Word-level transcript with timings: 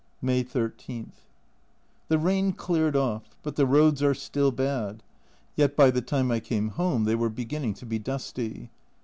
May 0.19 0.41
13. 0.41 1.11
The 2.07 2.17
rain 2.17 2.53
cleared 2.53 2.95
off, 2.95 3.35
but 3.43 3.55
the 3.55 3.67
roads 3.67 4.01
are 4.01 4.15
still 4.15 4.49
bad, 4.51 5.03
yet 5.55 5.75
by 5.75 5.91
the 5.91 6.01
time 6.01 6.31
I 6.31 6.39
came 6.39 6.69
home 6.69 7.03
they 7.03 7.13
were 7.13 7.29
beginning 7.29 7.75
to 7.75 7.85
be 7.85 7.99
dusty. 7.99 8.71